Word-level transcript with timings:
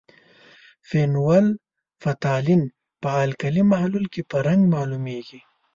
فینول 0.87 1.45
فتالین 2.01 2.61
په 3.01 3.09
القلي 3.25 3.63
محلول 3.71 4.05
کې 4.13 4.21
په 4.29 4.37
رنګ 4.47 4.61
معلومیږي. 4.75 5.39